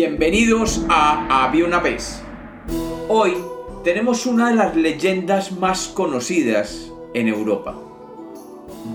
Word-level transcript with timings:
Bienvenidos 0.00 0.86
a 0.88 1.42
Había 1.42 1.64
una 1.64 1.80
vez. 1.80 2.22
Hoy 3.08 3.36
tenemos 3.82 4.26
una 4.26 4.50
de 4.50 4.54
las 4.54 4.76
leyendas 4.76 5.50
más 5.50 5.88
conocidas 5.88 6.92
en 7.14 7.26
Europa. 7.26 7.74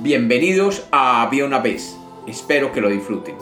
Bienvenidos 0.01 0.87
a 0.93 1.21
Había 1.21 1.43
una 1.43 1.59
vez. 1.59 1.97
Espero 2.25 2.71
que 2.71 2.79
lo 2.79 2.87
disfruten. 2.87 3.35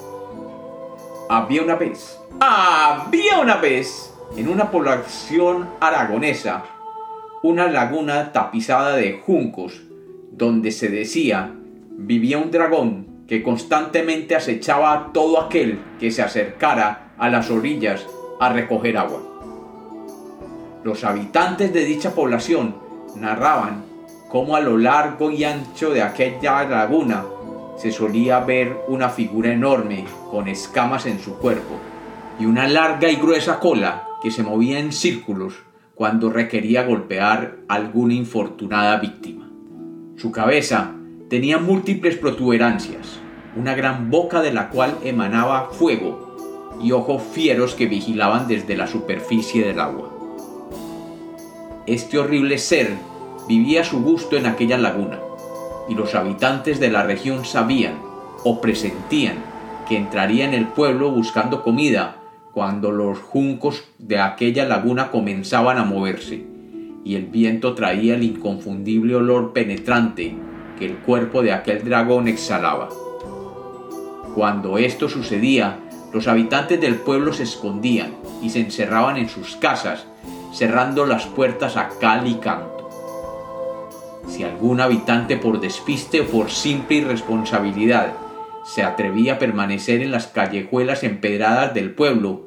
Había 1.29 1.61
una 1.61 1.75
vez. 1.75 2.19
Había 2.39 3.37
una 3.39 3.57
vez 3.57 4.11
en 4.35 4.49
una 4.49 4.71
población 4.71 5.69
aragonesa 5.79 6.63
una 7.43 7.67
laguna 7.67 8.31
tapizada 8.31 8.95
de 8.95 9.21
juncos 9.23 9.83
donde 10.31 10.71
se 10.71 10.89
decía 10.89 11.53
vivía 11.91 12.39
un 12.39 12.49
dragón 12.49 13.10
que 13.31 13.41
constantemente 13.41 14.35
acechaba 14.35 14.91
a 14.91 15.13
todo 15.13 15.39
aquel 15.39 15.79
que 16.01 16.11
se 16.11 16.21
acercara 16.21 17.13
a 17.17 17.29
las 17.29 17.49
orillas 17.49 18.05
a 18.41 18.51
recoger 18.51 18.97
agua. 18.97 19.21
Los 20.83 21.05
habitantes 21.05 21.71
de 21.71 21.85
dicha 21.85 22.13
población 22.13 22.75
narraban 23.15 23.85
cómo 24.27 24.57
a 24.57 24.59
lo 24.59 24.77
largo 24.77 25.31
y 25.31 25.45
ancho 25.45 25.91
de 25.91 26.01
aquella 26.01 26.65
laguna 26.65 27.23
se 27.77 27.93
solía 27.93 28.41
ver 28.41 28.75
una 28.89 29.07
figura 29.07 29.53
enorme 29.53 30.03
con 30.29 30.49
escamas 30.49 31.05
en 31.05 31.17
su 31.17 31.37
cuerpo 31.37 31.79
y 32.37 32.45
una 32.45 32.67
larga 32.67 33.09
y 33.09 33.15
gruesa 33.15 33.59
cola 33.61 34.09
que 34.21 34.31
se 34.31 34.43
movía 34.43 34.77
en 34.77 34.91
círculos 34.91 35.53
cuando 35.95 36.29
requería 36.29 36.83
golpear 36.83 37.59
alguna 37.69 38.13
infortunada 38.13 38.97
víctima. 38.97 39.49
Su 40.17 40.33
cabeza 40.33 40.95
tenía 41.31 41.59
múltiples 41.59 42.17
protuberancias, 42.17 43.20
una 43.55 43.75
gran 43.75 44.09
boca 44.09 44.41
de 44.41 44.53
la 44.53 44.69
cual 44.69 44.97
emanaba 45.03 45.69
fuego 45.71 46.77
y 46.81 46.91
ojos 46.93 47.21
fieros 47.21 47.75
que 47.75 47.85
vigilaban 47.85 48.47
desde 48.47 48.77
la 48.77 48.87
superficie 48.87 49.65
del 49.65 49.79
agua. 49.79 50.09
Este 51.85 52.17
horrible 52.17 52.57
ser 52.57 52.91
vivía 53.47 53.81
a 53.81 53.85
su 53.85 54.01
gusto 54.01 54.37
en 54.37 54.45
aquella 54.45 54.77
laguna, 54.77 55.19
y 55.89 55.95
los 55.95 56.15
habitantes 56.15 56.79
de 56.79 56.89
la 56.89 57.03
región 57.03 57.43
sabían 57.43 57.99
o 58.43 58.61
presentían 58.61 59.35
que 59.87 59.97
entraría 59.97 60.45
en 60.45 60.53
el 60.53 60.67
pueblo 60.67 61.11
buscando 61.11 61.63
comida 61.63 62.17
cuando 62.53 62.91
los 62.91 63.19
juncos 63.19 63.83
de 63.97 64.19
aquella 64.19 64.65
laguna 64.65 65.11
comenzaban 65.11 65.77
a 65.77 65.83
moverse, 65.83 66.45
y 67.03 67.15
el 67.15 67.25
viento 67.25 67.73
traía 67.73 68.15
el 68.15 68.23
inconfundible 68.23 69.15
olor 69.15 69.53
penetrante 69.53 70.35
que 70.77 70.85
el 70.85 70.97
cuerpo 70.97 71.41
de 71.41 71.51
aquel 71.51 71.83
dragón 71.83 72.27
exhalaba. 72.27 72.89
Cuando 74.35 74.77
esto 74.77 75.09
sucedía, 75.09 75.79
los 76.13 76.27
habitantes 76.29 76.79
del 76.79 76.95
pueblo 76.95 77.33
se 77.33 77.43
escondían 77.43 78.15
y 78.41 78.49
se 78.49 78.61
encerraban 78.61 79.17
en 79.17 79.27
sus 79.27 79.57
casas, 79.57 80.07
cerrando 80.53 81.05
las 81.05 81.25
puertas 81.25 81.75
a 81.75 81.89
cal 81.99 82.27
y 82.27 82.35
canto. 82.35 82.89
Si 84.27 84.43
algún 84.43 84.79
habitante 84.79 85.35
por 85.35 85.59
despiste 85.59 86.21
o 86.21 86.25
por 86.27 86.49
simple 86.49 86.97
irresponsabilidad 86.97 88.13
se 88.63 88.83
atrevía 88.83 89.33
a 89.33 89.39
permanecer 89.39 90.01
en 90.01 90.11
las 90.11 90.27
callejuelas 90.27 91.03
empedradas 91.03 91.73
del 91.73 91.93
pueblo, 91.93 92.43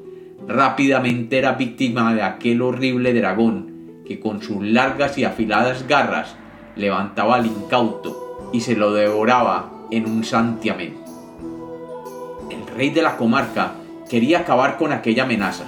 rápidamente 0.47 1.37
era 1.37 1.53
víctima 1.53 2.15
de 2.15 2.23
aquel 2.23 2.63
horrible 2.63 3.13
dragón 3.13 4.01
que 4.07 4.19
con 4.19 4.41
sus 4.41 4.63
largas 4.63 5.17
y 5.19 5.23
afiladas 5.23 5.87
garras 5.87 6.35
levantaba 6.75 7.35
al 7.35 7.45
incauto 7.45 8.49
y 8.53 8.61
se 8.61 8.75
lo 8.75 8.93
devoraba 8.93 9.71
en 9.91 10.09
un 10.09 10.23
santiamén 10.23 11.04
rey 12.75 12.89
de 12.89 13.01
la 13.01 13.17
comarca 13.17 13.73
quería 14.09 14.39
acabar 14.39 14.77
con 14.77 14.91
aquella 14.91 15.23
amenaza, 15.23 15.65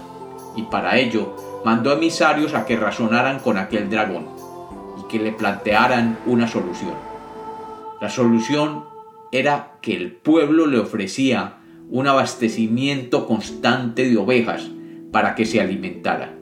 y 0.56 0.64
para 0.64 0.98
ello 0.98 1.36
mandó 1.66 1.92
emisarios 1.92 2.54
a 2.54 2.66
que 2.66 2.78
razonaran 2.78 3.40
con 3.40 3.58
aquel 3.58 3.90
dragón 3.90 4.28
y 5.00 5.08
que 5.08 5.20
le 5.20 5.32
plantearan 5.32 6.20
una 6.26 6.48
solución. 6.48 6.94
La 8.00 8.10
solución 8.10 8.84
era 9.32 9.74
que 9.82 9.96
el 9.96 10.12
pueblo 10.12 10.68
le 10.68 10.80
ofrecía 10.80 11.56
un 11.90 12.08
abastecimiento 12.08 13.28
constante 13.28 14.10
de 14.10 14.18
ovejas 14.18 14.70
para 15.12 15.36
que 15.36 15.46
se 15.46 15.62
alimentara, 15.62 16.34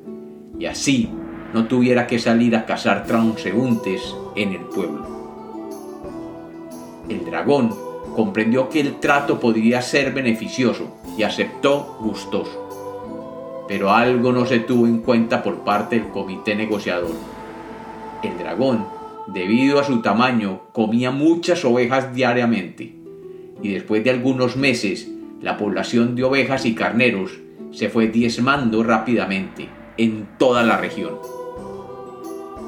y 0.60 0.66
así 0.66 1.10
no 1.54 1.66
tuviera 1.66 2.08
que 2.08 2.20
salir 2.20 2.56
a 2.56 2.66
cazar 2.66 3.06
transeúntes 3.06 4.16
en 4.36 4.54
el 4.54 4.62
pueblo. 4.62 5.08
El 7.08 7.24
dragón 7.24 7.85
comprendió 8.16 8.70
que 8.70 8.80
el 8.80 9.00
trato 9.00 9.40
podría 9.40 9.82
ser 9.82 10.14
beneficioso 10.14 10.98
y 11.18 11.24
aceptó 11.24 11.98
gustoso. 12.00 13.66
Pero 13.68 13.92
algo 13.92 14.32
no 14.32 14.46
se 14.46 14.60
tuvo 14.60 14.88
en 14.88 15.00
cuenta 15.00 15.44
por 15.44 15.64
parte 15.64 16.00
del 16.00 16.10
comité 16.10 16.56
negociador. 16.56 17.14
El 18.24 18.38
dragón, 18.38 18.86
debido 19.28 19.80
a 19.80 19.84
su 19.84 20.02
tamaño, 20.02 20.62
comía 20.72 21.12
muchas 21.12 21.66
ovejas 21.66 22.14
diariamente, 22.16 22.96
y 23.62 23.70
después 23.70 24.04
de 24.04 24.12
algunos 24.12 24.56
meses, 24.56 25.12
la 25.42 25.58
población 25.58 26.16
de 26.16 26.24
ovejas 26.24 26.66
y 26.66 26.74
carneros 26.74 27.40
se 27.72 27.90
fue 27.90 28.08
diezmando 28.08 28.84
rápidamente 28.84 29.68
en 29.98 30.28
toda 30.38 30.64
la 30.64 30.78
región. 30.78 31.20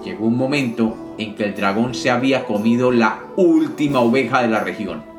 Llegó 0.03 0.27
un 0.27 0.37
momento 0.37 1.15
en 1.17 1.35
que 1.35 1.45
el 1.45 1.55
dragón 1.55 1.93
se 1.93 2.09
había 2.09 2.45
comido 2.45 2.91
la 2.91 3.19
última 3.35 3.99
oveja 3.99 4.41
de 4.41 4.47
la 4.47 4.59
región 4.59 5.16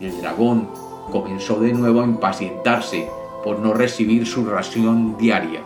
el 0.00 0.20
dragón 0.20 0.68
comenzó 1.10 1.60
de 1.60 1.72
nuevo 1.72 2.02
a 2.02 2.04
impacientarse 2.04 3.08
por 3.42 3.58
no 3.58 3.72
recibir 3.72 4.26
su 4.26 4.44
ración 4.44 5.16
diaria. 5.18 5.60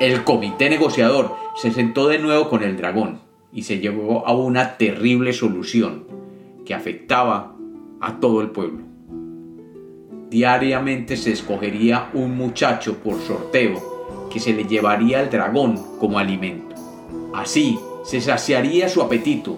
El 0.00 0.24
comité 0.24 0.70
negociador 0.70 1.34
se 1.56 1.72
sentó 1.72 2.08
de 2.08 2.18
nuevo 2.18 2.48
con 2.48 2.62
el 2.62 2.76
dragón 2.76 3.20
y 3.52 3.62
se 3.62 3.78
llegó 3.78 4.26
a 4.26 4.32
una 4.34 4.76
terrible 4.76 5.32
solución 5.32 6.04
que 6.64 6.74
afectaba 6.74 7.54
a 8.00 8.18
todo 8.18 8.40
el 8.40 8.50
pueblo. 8.50 8.84
Diariamente 10.30 11.16
se 11.16 11.32
escogería 11.32 12.10
un 12.12 12.36
muchacho 12.36 12.98
por 12.98 13.20
sorteo 13.20 14.28
que 14.30 14.40
se 14.40 14.52
le 14.52 14.64
llevaría 14.64 15.20
al 15.20 15.30
dragón 15.30 15.80
como 16.00 16.18
alimento. 16.18 16.74
Así 17.32 17.78
se 18.04 18.20
saciaría 18.20 18.88
su 18.88 19.00
apetito, 19.00 19.56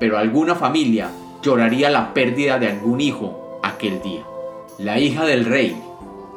pero 0.00 0.18
alguna 0.18 0.56
familia 0.56 1.10
lloraría 1.46 1.90
la 1.90 2.12
pérdida 2.12 2.58
de 2.58 2.66
algún 2.66 3.00
hijo 3.00 3.60
aquel 3.62 4.02
día. 4.02 4.24
La 4.78 4.98
hija 4.98 5.24
del 5.24 5.44
rey 5.44 5.76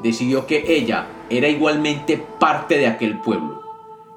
decidió 0.03 0.45
que 0.45 0.63
ella 0.67 1.07
era 1.31 1.49
igualmente 1.49 2.23
parte 2.39 2.77
de 2.77 2.85
aquel 2.85 3.19
pueblo, 3.19 3.63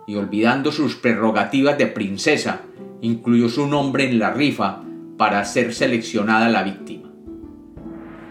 y 0.06 0.16
olvidando 0.16 0.70
sus 0.70 0.96
prerrogativas 0.96 1.78
de 1.78 1.86
princesa, 1.86 2.60
incluyó 3.00 3.48
su 3.48 3.66
nombre 3.66 4.06
en 4.06 4.18
la 4.18 4.34
rifa 4.34 4.82
para 5.16 5.42
ser 5.46 5.72
seleccionada 5.72 6.50
la 6.50 6.62
víctima. 6.62 7.10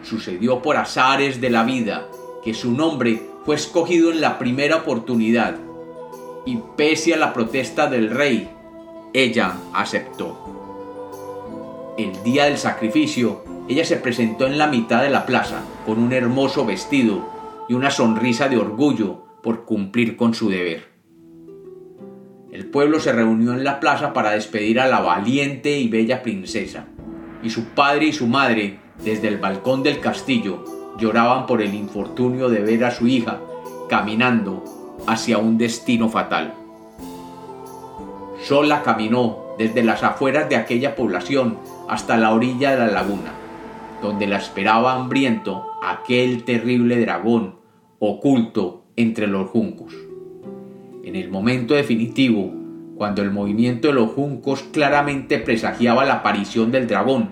Sucedió 0.04 0.62
por 0.62 0.78
azares 0.78 1.42
de 1.42 1.50
la 1.50 1.64
vida 1.64 2.08
que 2.44 2.54
su 2.54 2.74
nombre 2.74 3.24
fue 3.44 3.56
escogido 3.56 4.12
en 4.12 4.22
la 4.22 4.38
primera 4.38 4.78
oportunidad, 4.78 5.56
y 6.46 6.60
pese 6.78 7.16
a 7.16 7.18
la 7.18 7.34
protesta 7.34 7.88
del 7.88 8.12
rey, 8.12 8.48
ella 9.14 9.56
aceptó. 9.74 10.61
El 11.98 12.24
día 12.24 12.46
del 12.46 12.58
sacrificio, 12.58 13.44
ella 13.68 13.84
se 13.84 13.98
presentó 13.98 14.48
en 14.48 14.58
la 14.58 14.68
mitad 14.68 15.02
de 15.02 15.10
la 15.10 15.26
plaza 15.26 15.62
con 15.86 16.00
un 16.00 16.14
hermoso 16.14 16.66
vestido 16.66 17.30
y 17.68 17.74
una 17.74 17.92
sonrisa 17.92 18.48
de 18.48 18.58
orgullo 18.58 19.24
por 19.44 19.66
cumplir 19.66 20.16
con 20.16 20.34
su 20.34 20.50
deber. 20.50 20.90
El 22.52 22.66
pueblo 22.68 23.00
se 23.00 23.12
reunió 23.12 23.54
en 23.54 23.64
la 23.64 23.80
plaza 23.80 24.14
para 24.14 24.32
despedir 24.32 24.80
a 24.80 24.88
la 24.88 25.02
valiente 25.02 25.80
y 25.80 25.90
bella 25.90 26.22
princesa, 26.22 26.86
y 27.44 27.50
su 27.50 27.66
padre 27.70 28.06
y 28.06 28.14
su 28.14 28.28
madre, 28.28 28.80
desde 29.04 29.28
el 29.28 29.38
balcón 29.38 29.84
del 29.84 30.00
castillo, 30.00 30.64
lloraban 30.98 31.46
por 31.46 31.62
el 31.62 31.74
infortunio 31.74 32.50
de 32.50 32.62
ver 32.62 32.86
a 32.86 32.92
su 32.92 33.08
hija 33.08 33.40
caminando 33.90 34.98
hacia 35.08 35.38
un 35.38 35.58
destino 35.58 36.08
fatal. 36.08 36.54
Sola 38.44 38.82
caminó 38.84 39.51
desde 39.62 39.84
las 39.84 40.02
afueras 40.02 40.50
de 40.50 40.56
aquella 40.56 40.96
población 40.96 41.60
hasta 41.88 42.18
la 42.18 42.34
orilla 42.34 42.72
de 42.72 42.78
la 42.78 42.88
laguna, 42.88 43.32
donde 44.02 44.26
la 44.26 44.38
esperaba 44.38 44.94
hambriento 44.94 45.68
aquel 45.84 46.44
terrible 46.44 47.00
dragón 47.00 47.58
oculto 48.00 48.86
entre 48.96 49.28
los 49.28 49.50
juncos. 49.50 49.94
En 51.04 51.16
el 51.16 51.30
momento 51.30 51.76
definitivo, 51.76 52.52
cuando 52.96 53.22
el 53.22 53.30
movimiento 53.30 53.88
de 53.88 53.94
los 53.94 54.12
juncos 54.12 54.64
claramente 54.72 55.38
presagiaba 55.38 56.06
la 56.06 56.16
aparición 56.16 56.72
del 56.72 56.88
dragón, 56.88 57.30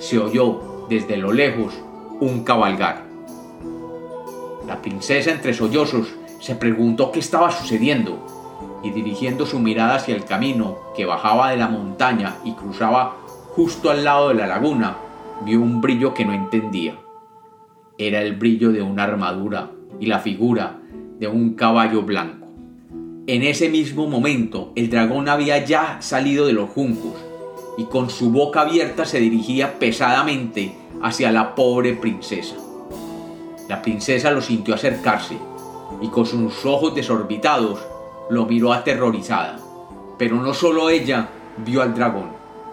se 0.00 0.18
oyó 0.18 0.86
desde 0.88 1.16
lo 1.16 1.32
lejos 1.32 1.74
un 2.20 2.42
cabalgar. 2.42 3.04
La 4.66 4.82
princesa 4.82 5.30
entre 5.30 5.54
sollozos 5.54 6.08
se 6.40 6.56
preguntó 6.56 7.12
qué 7.12 7.20
estaba 7.20 7.50
sucediendo 7.52 8.26
y 8.82 8.90
dirigiendo 8.90 9.46
su 9.46 9.58
mirada 9.58 9.96
hacia 9.96 10.14
el 10.14 10.24
camino 10.24 10.78
que 10.96 11.04
bajaba 11.04 11.50
de 11.50 11.56
la 11.56 11.68
montaña 11.68 12.36
y 12.44 12.52
cruzaba 12.52 13.16
justo 13.54 13.90
al 13.90 14.04
lado 14.04 14.28
de 14.28 14.34
la 14.34 14.46
laguna, 14.46 14.96
vio 15.44 15.60
un 15.60 15.80
brillo 15.80 16.14
que 16.14 16.24
no 16.24 16.32
entendía. 16.32 16.96
Era 17.96 18.22
el 18.22 18.36
brillo 18.36 18.70
de 18.70 18.82
una 18.82 19.04
armadura 19.04 19.70
y 19.98 20.06
la 20.06 20.20
figura 20.20 20.78
de 21.18 21.26
un 21.26 21.54
caballo 21.54 22.02
blanco. 22.02 22.46
En 23.26 23.42
ese 23.42 23.68
mismo 23.68 24.06
momento 24.06 24.72
el 24.76 24.88
dragón 24.88 25.28
había 25.28 25.64
ya 25.64 26.00
salido 26.00 26.46
de 26.46 26.52
los 26.52 26.70
juncos 26.70 27.14
y 27.76 27.84
con 27.84 28.10
su 28.10 28.30
boca 28.30 28.62
abierta 28.62 29.04
se 29.04 29.20
dirigía 29.20 29.78
pesadamente 29.78 30.72
hacia 31.02 31.30
la 31.32 31.54
pobre 31.54 31.94
princesa. 31.94 32.56
La 33.68 33.82
princesa 33.82 34.30
lo 34.30 34.40
sintió 34.40 34.74
acercarse 34.74 35.36
y 36.00 36.08
con 36.08 36.26
sus 36.26 36.64
ojos 36.64 36.94
desorbitados 36.94 37.80
lo 38.30 38.46
miró 38.46 38.72
aterrorizada. 38.72 39.58
Pero 40.18 40.36
no 40.36 40.54
solo 40.54 40.90
ella 40.90 41.28
vio 41.64 41.82
al 41.82 41.94
dragón. 41.94 42.30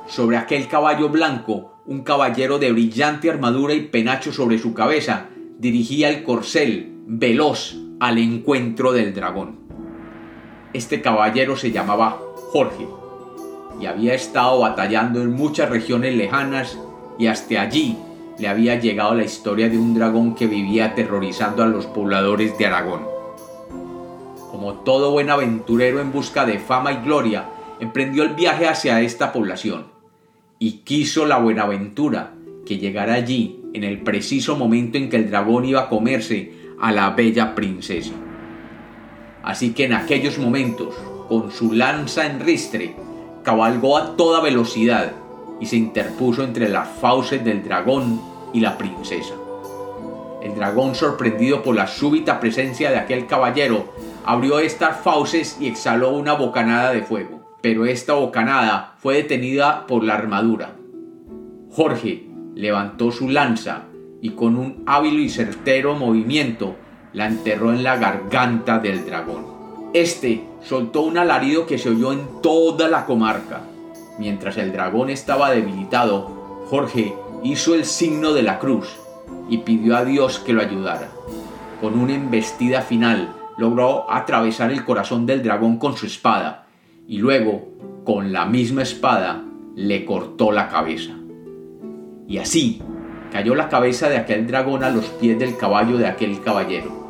Sobre 0.08 0.38
aquel 0.38 0.68
caballo 0.68 1.10
blanco, 1.10 1.74
un 1.86 2.02
caballero 2.04 2.60
de 2.60 2.72
brillante 2.72 3.30
armadura 3.30 3.74
y 3.74 3.82
penacho 3.82 4.32
sobre 4.32 4.58
su 4.58 4.74
cabeza 4.74 5.28
dirigía 5.60 6.10
el 6.10 6.24
corcel, 6.24 6.94
veloz, 7.08 7.76
al 8.00 8.18
encuentro 8.18 8.92
del 8.92 9.14
dragón. 9.14 9.60
Este 10.74 11.02
caballero 11.02 11.56
se 11.56 11.72
llamaba 11.72 12.20
Jorge 12.52 12.88
y 13.80 13.86
había 13.86 14.14
estado 14.14 14.60
batallando 14.60 15.22
en 15.22 15.32
muchas 15.32 15.70
regiones 15.70 16.16
lejanas 16.16 16.78
y 17.18 17.28
hasta 17.28 17.62
allí 17.62 17.98
le 18.38 18.48
había 18.48 18.76
llegado 18.80 19.16
la 19.16 19.24
historia 19.24 19.70
de 19.70 19.78
un 19.78 19.94
dragón 19.94 20.36
que 20.36 20.48
vivía 20.48 20.88
aterrorizando 20.88 21.64
a 21.64 21.68
los 21.68 21.86
pobladores 21.86 22.58
de 22.58 22.66
Aragón. 22.66 23.15
Como 24.66 24.80
todo 24.80 25.12
buen 25.12 25.30
aventurero 25.30 26.02
en 26.02 26.12
busca 26.12 26.44
de 26.44 26.58
fama 26.58 26.92
y 26.92 27.06
gloria, 27.06 27.46
emprendió 27.80 28.24
el 28.24 28.34
viaje 28.34 28.68
hacia 28.68 29.00
esta 29.02 29.32
población 29.32 29.86
y 30.58 30.80
quiso 30.80 31.28
la 31.28 31.38
buenaventura 31.38 32.34
que 32.66 32.80
llegara 32.80 33.14
allí 33.14 33.62
en 33.76 33.84
el 33.84 34.02
preciso 34.02 34.56
momento 34.56 34.98
en 34.98 35.12
que 35.12 35.18
el 35.18 35.30
dragón 35.30 35.66
iba 35.66 35.82
a 35.82 35.88
comerse 35.88 36.52
a 36.82 36.92
la 36.92 37.12
bella 37.12 37.54
princesa. 37.54 38.14
Así 39.44 39.74
que 39.74 39.86
en 39.86 39.94
aquellos 39.94 40.40
momentos, 40.40 40.96
con 41.30 41.52
su 41.52 41.74
lanza 41.74 42.26
en 42.26 42.40
ristre, 42.40 42.96
cabalgó 43.44 44.00
a 44.00 44.18
toda 44.18 44.42
velocidad 44.42 45.12
y 45.62 45.68
se 45.68 45.76
interpuso 45.76 46.44
entre 46.44 46.70
las 46.70 46.90
fauces 46.90 47.46
del 47.46 47.64
dragón 47.64 48.20
y 48.52 48.62
la 48.62 48.80
princesa. 48.80 49.36
El 50.42 50.56
dragón, 50.56 50.96
sorprendido 50.96 51.62
por 51.62 51.76
la 51.76 51.86
súbita 51.86 52.40
presencia 52.40 52.90
de 52.90 52.98
aquel 52.98 53.28
caballero, 53.28 53.94
abrió 54.26 54.60
estas 54.60 55.00
fauces 55.02 55.58
y 55.60 55.68
exhaló 55.68 56.12
una 56.12 56.34
bocanada 56.34 56.92
de 56.92 57.04
fuego. 57.04 57.58
Pero 57.62 57.86
esta 57.86 58.14
bocanada 58.14 58.96
fue 59.00 59.16
detenida 59.16 59.88
por 59.88 60.04
la 60.04 60.16
armadura. 60.16 60.76
Jorge 61.72 62.28
levantó 62.54 63.12
su 63.12 63.30
lanza 63.30 63.84
y 64.22 64.32
con 64.32 64.58
un 64.58 64.84
hábil 64.86 65.20
y 65.20 65.30
certero 65.30 65.96
movimiento 65.96 66.76
la 67.14 67.28
enterró 67.28 67.72
en 67.72 67.84
la 67.84 67.98
garganta 67.98 68.80
del 68.80 69.06
dragón. 69.06 69.46
Este 69.94 70.44
soltó 70.62 71.02
un 71.02 71.18
alarido 71.18 71.66
que 71.66 71.78
se 71.78 71.90
oyó 71.90 72.12
en 72.12 72.42
toda 72.42 72.88
la 72.88 73.06
comarca 73.06 73.62
Mientras 74.18 74.58
el 74.58 74.72
dragón 74.72 75.10
estaba 75.10 75.52
debilitado, 75.52 76.66
Jorge 76.70 77.14
hizo 77.44 77.76
el 77.76 77.86
signo 77.86 78.34
de 78.34 78.44
la 78.44 78.60
cruz 78.60 78.96
y 79.50 79.60
pidió 79.60 79.98
a 79.98 80.06
Dios 80.06 80.40
que 80.40 80.54
lo 80.54 80.62
ayudara. 80.62 81.10
Con 81.82 82.00
una 82.00 82.16
embestida 82.16 82.82
final 82.82 83.34
logró 83.58 84.12
atravesar 84.12 84.72
el 84.72 84.84
corazón 84.84 85.26
del 85.26 85.44
dragón 85.44 85.78
con 85.78 85.96
su 85.96 86.06
espada 86.06 86.68
y 87.08 87.20
luego, 87.20 87.70
con 88.04 88.34
la 88.34 88.46
misma 88.46 88.84
espada, 88.84 89.44
le 89.76 90.06
cortó 90.06 90.52
la 90.52 90.68
cabeza. 90.70 91.14
Y 92.28 92.38
así 92.38 92.82
cayó 93.32 93.56
la 93.56 93.70
cabeza 93.70 94.10
de 94.10 94.18
aquel 94.18 94.48
dragón 94.48 94.84
a 94.84 94.90
los 94.90 95.06
pies 95.06 95.38
del 95.38 95.58
caballo 95.58 95.98
de 95.98 96.08
aquel 96.08 96.42
caballero. 96.42 97.06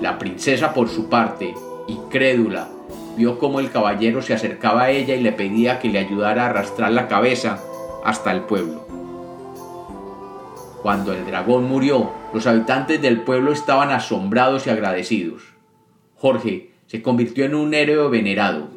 La 0.00 0.18
princesa, 0.18 0.72
por 0.74 0.88
su 0.88 1.08
parte, 1.08 1.54
incrédula, 1.86 2.68
vio 3.16 3.38
cómo 3.38 3.60
el 3.60 3.70
caballero 3.70 4.22
se 4.22 4.34
acercaba 4.34 4.84
a 4.84 4.90
ella 4.90 5.14
y 5.14 5.22
le 5.22 5.32
pedía 5.32 5.78
que 5.78 5.88
le 5.88 6.00
ayudara 6.00 6.44
a 6.44 6.46
arrastrar 6.46 6.92
la 6.92 7.06
cabeza 7.06 7.60
hasta 8.04 8.32
el 8.32 8.42
pueblo. 8.42 8.86
Cuando 10.82 11.14
el 11.14 11.24
dragón 11.24 11.64
murió, 11.64 12.12
los 12.34 12.46
habitantes 12.46 13.00
del 13.00 13.22
pueblo 13.22 13.52
estaban 13.52 13.90
asombrados 13.90 14.66
y 14.66 14.70
agradecidos. 14.70 15.53
Jorge 16.24 16.70
se 16.86 17.02
convirtió 17.02 17.44
en 17.44 17.54
un 17.54 17.74
héroe 17.74 18.08
venerado 18.08 18.68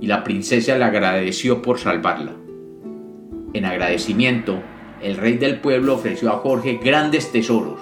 y 0.00 0.08
la 0.08 0.24
princesa 0.24 0.76
le 0.76 0.82
agradeció 0.82 1.62
por 1.62 1.78
salvarla. 1.78 2.32
En 3.52 3.64
agradecimiento, 3.64 4.58
el 5.00 5.16
rey 5.16 5.34
del 5.34 5.60
pueblo 5.60 5.94
ofreció 5.94 6.32
a 6.32 6.38
Jorge 6.38 6.80
grandes 6.82 7.30
tesoros, 7.30 7.78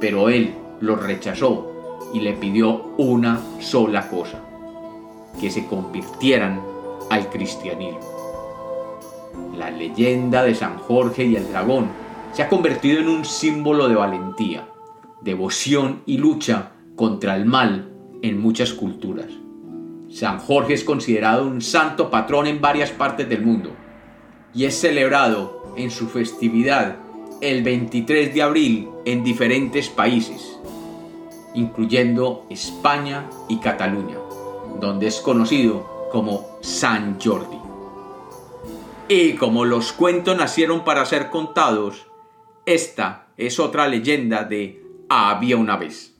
pero 0.00 0.30
él 0.30 0.52
los 0.80 1.00
rechazó 1.00 2.00
y 2.12 2.22
le 2.22 2.32
pidió 2.32 2.86
una 2.98 3.40
sola 3.60 4.08
cosa 4.08 4.42
que 5.40 5.48
se 5.48 5.66
convirtieran 5.66 6.60
al 7.10 7.30
cristianismo. 7.30 8.00
La 9.56 9.70
leyenda 9.70 10.42
de 10.42 10.56
San 10.56 10.78
Jorge 10.78 11.24
y 11.24 11.36
el 11.36 11.48
dragón 11.50 11.86
se 12.32 12.42
ha 12.42 12.48
convertido 12.48 12.98
en 12.98 13.06
un 13.06 13.24
símbolo 13.24 13.88
de 13.88 13.94
valentía, 13.94 14.66
devoción 15.20 16.02
y 16.04 16.18
lucha 16.18 16.72
contra 16.96 17.36
el 17.36 17.44
mal 17.44 17.93
en 18.24 18.40
muchas 18.40 18.72
culturas. 18.72 19.28
San 20.10 20.38
Jorge 20.38 20.74
es 20.74 20.84
considerado 20.84 21.46
un 21.46 21.60
santo 21.60 22.10
patrón 22.10 22.46
en 22.46 22.60
varias 22.60 22.90
partes 22.90 23.28
del 23.28 23.42
mundo 23.42 23.70
y 24.52 24.64
es 24.64 24.80
celebrado 24.80 25.74
en 25.76 25.90
su 25.90 26.08
festividad 26.08 26.96
el 27.40 27.62
23 27.62 28.34
de 28.34 28.42
abril 28.42 28.88
en 29.04 29.24
diferentes 29.24 29.88
países, 29.88 30.58
incluyendo 31.54 32.46
España 32.50 33.28
y 33.48 33.58
Cataluña 33.58 34.18
donde 34.80 35.06
es 35.06 35.20
conocido 35.20 36.08
como 36.10 36.58
San 36.60 37.18
Jordi. 37.20 37.58
Y 39.08 39.34
como 39.34 39.64
los 39.64 39.92
cuentos 39.92 40.36
nacieron 40.36 40.84
para 40.84 41.04
ser 41.04 41.30
contados, 41.30 42.06
esta 42.66 43.28
es 43.36 43.58
otra 43.60 43.88
leyenda 43.88 44.44
de 44.44 44.82
Había 45.08 45.56
una 45.56 45.76
vez. 45.76 46.13